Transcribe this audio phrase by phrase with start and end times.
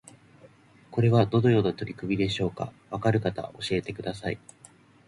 [0.89, 2.73] これはどのような取り組みでしょうか？
[2.89, 4.39] わかる方教えてください